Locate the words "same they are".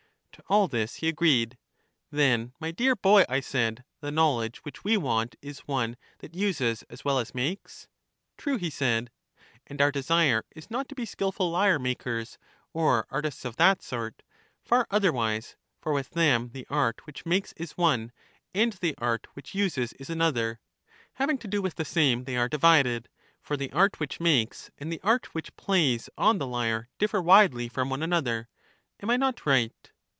21.85-22.49